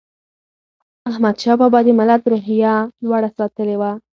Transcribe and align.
احمدشاه 1.09 1.55
بابا 1.61 1.79
د 1.85 1.87
ملت 1.99 2.21
روحیه 2.31 2.73
لوړه 3.03 3.29
ساتلې 3.37 3.75
وه. 3.81 3.91